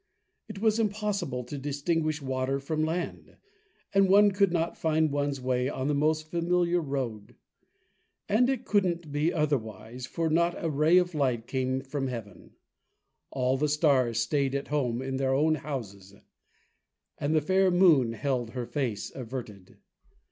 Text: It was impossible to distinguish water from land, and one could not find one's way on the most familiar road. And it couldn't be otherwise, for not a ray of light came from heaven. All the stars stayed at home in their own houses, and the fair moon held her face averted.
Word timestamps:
It 0.49 0.57
was 0.57 0.79
impossible 0.79 1.43
to 1.43 1.59
distinguish 1.59 2.23
water 2.23 2.59
from 2.59 2.83
land, 2.83 3.37
and 3.93 4.09
one 4.09 4.31
could 4.31 4.51
not 4.51 4.75
find 4.75 5.11
one's 5.11 5.39
way 5.39 5.69
on 5.69 5.87
the 5.87 5.93
most 5.93 6.27
familiar 6.31 6.81
road. 6.81 7.35
And 8.27 8.49
it 8.49 8.65
couldn't 8.65 9.11
be 9.11 9.31
otherwise, 9.31 10.07
for 10.07 10.27
not 10.27 10.55
a 10.57 10.71
ray 10.71 10.97
of 10.97 11.13
light 11.13 11.45
came 11.45 11.81
from 11.81 12.07
heaven. 12.07 12.55
All 13.29 13.57
the 13.57 13.69
stars 13.69 14.19
stayed 14.19 14.55
at 14.55 14.69
home 14.69 15.03
in 15.03 15.17
their 15.17 15.35
own 15.35 15.53
houses, 15.53 16.15
and 17.19 17.35
the 17.35 17.39
fair 17.41 17.69
moon 17.69 18.13
held 18.13 18.49
her 18.57 18.65
face 18.65 19.11
averted. 19.13 19.77